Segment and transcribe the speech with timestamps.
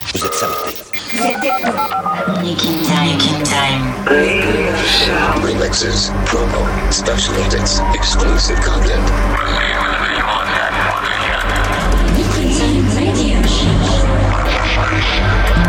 [0.00, 0.76] Vous êtes saluté.
[1.12, 3.94] Vous êtes Nick In Time, making time.
[5.42, 9.04] Remixes, promo, special edits, exclusive content.
[12.16, 13.70] Nick In Time radio show.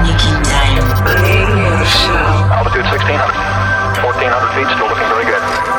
[0.03, 2.25] Nick In Time radio show.
[2.51, 3.65] Altitude 1600.
[4.01, 5.74] 1400 feet, still looking very good.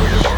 [0.00, 0.37] Yes.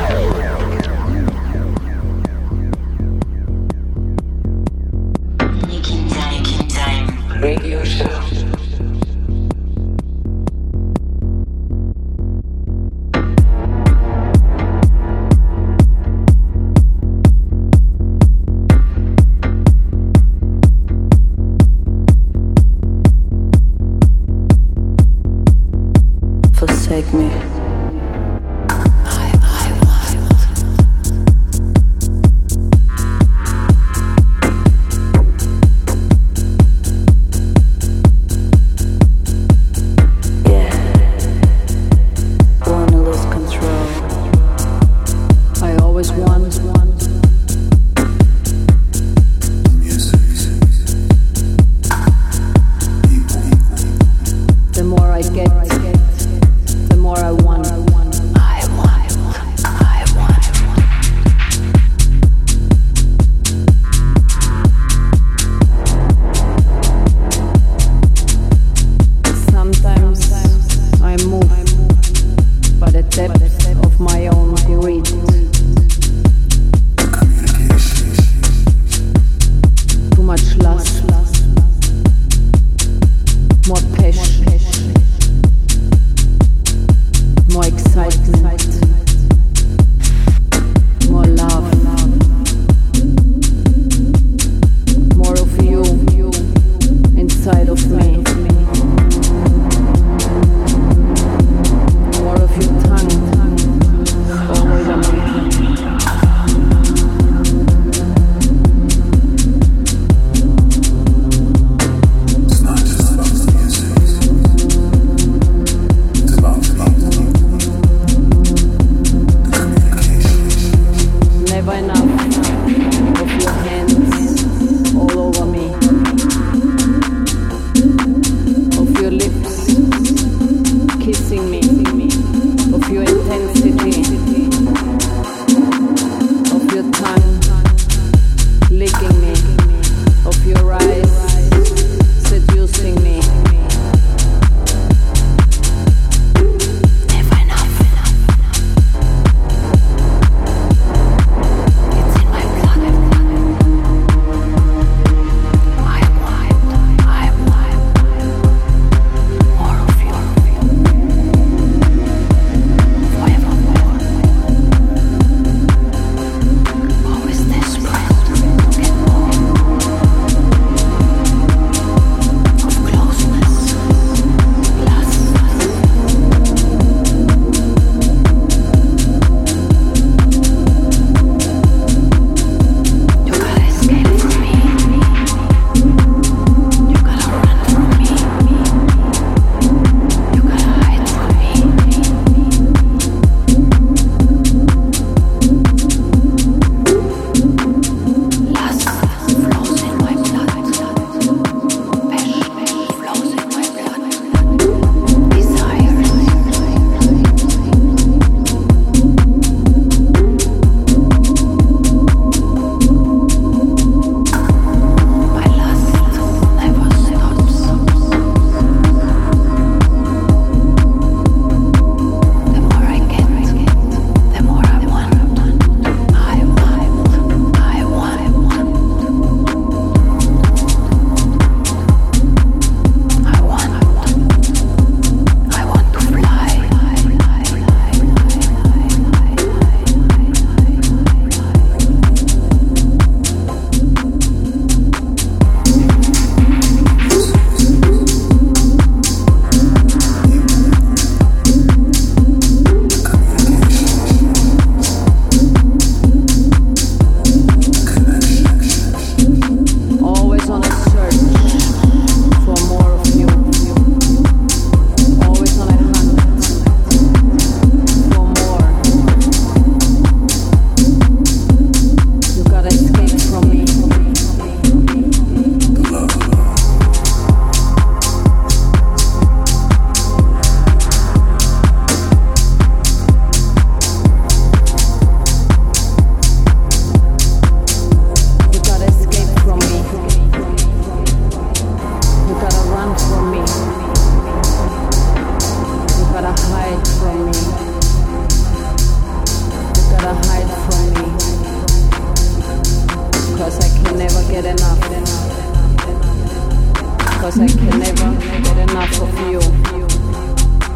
[307.31, 308.11] because I can never
[308.43, 309.41] get enough of you.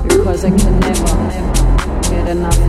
[0.09, 2.64] Because I can never get enough.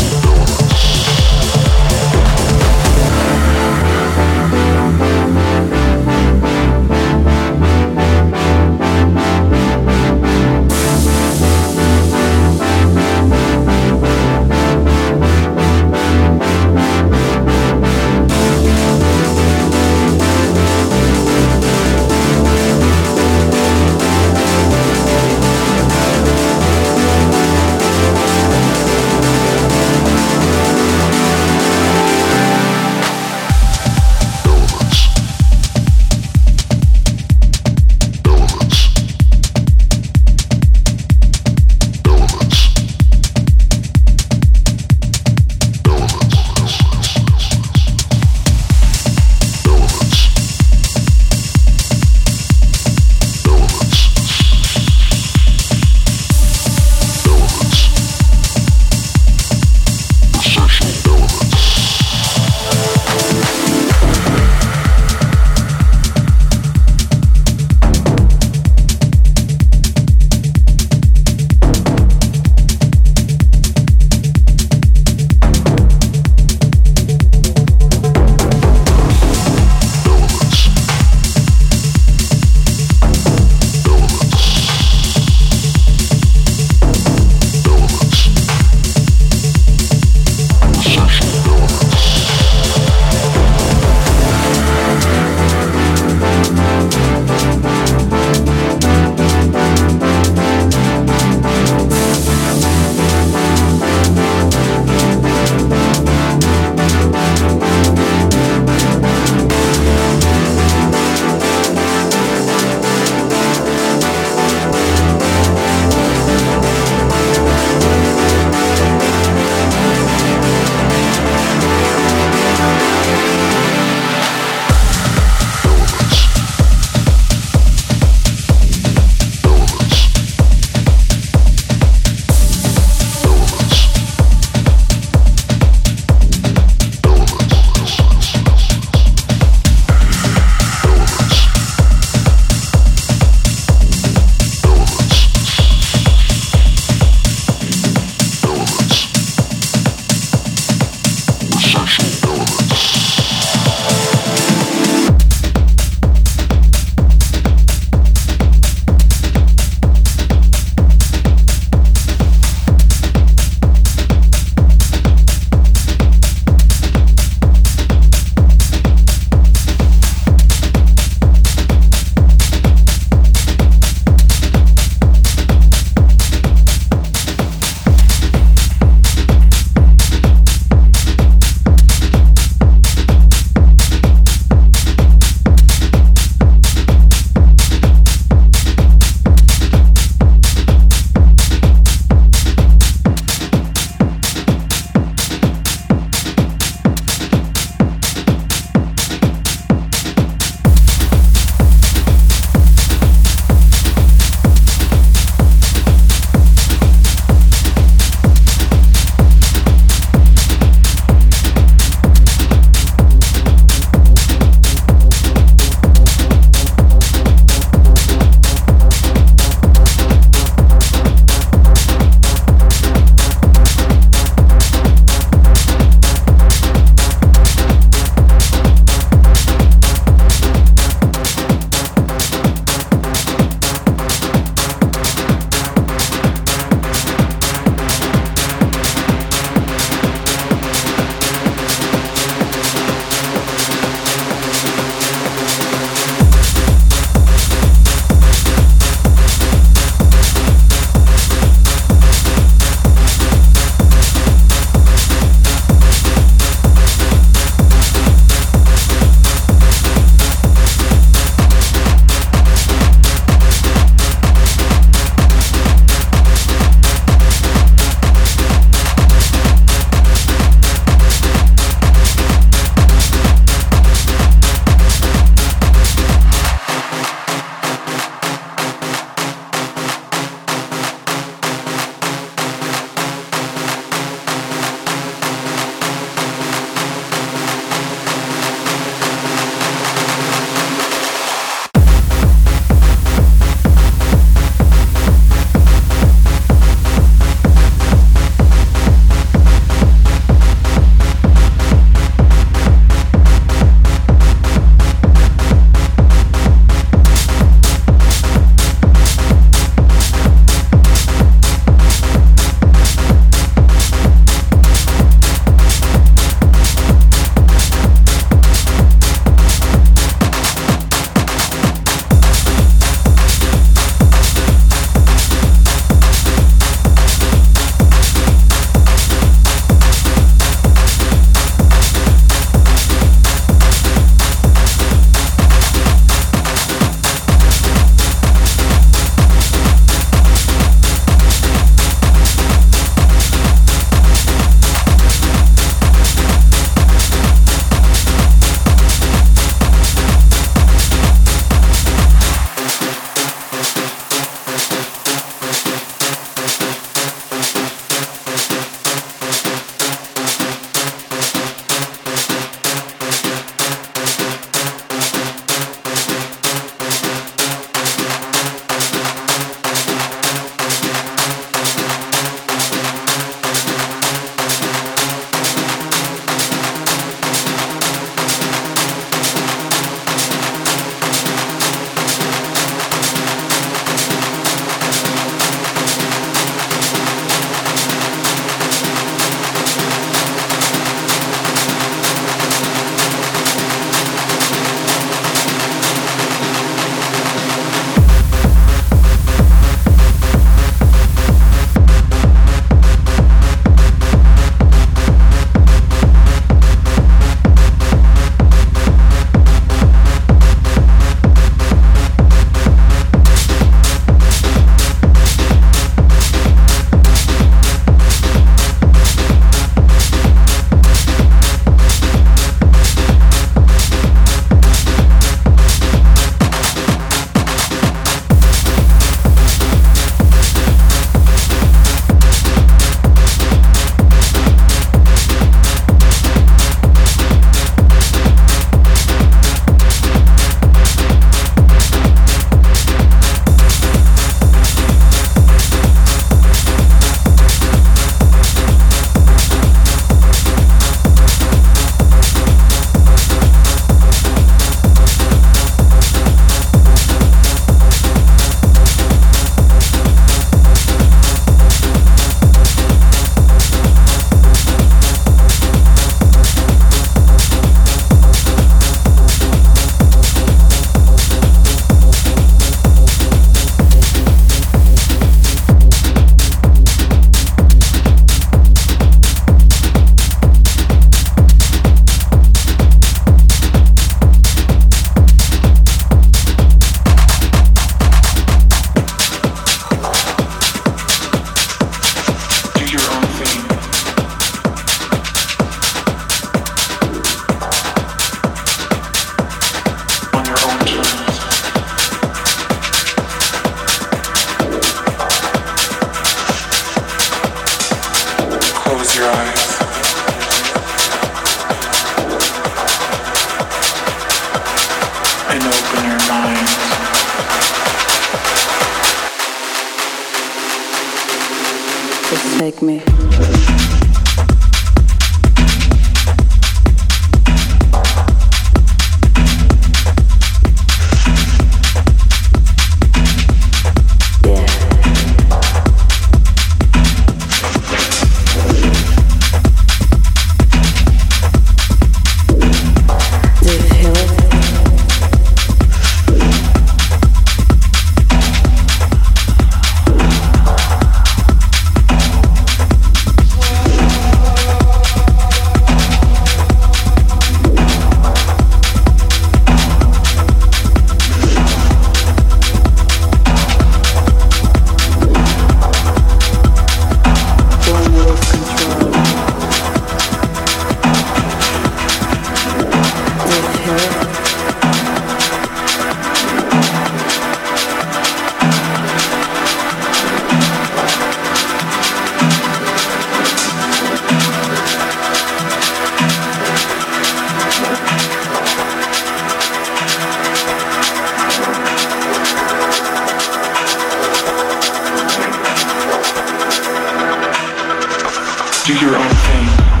[598.83, 600.00] Do your own thing.